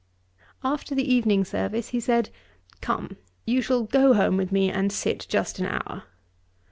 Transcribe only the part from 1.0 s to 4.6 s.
evening service, he said, 'Come, you shall go home with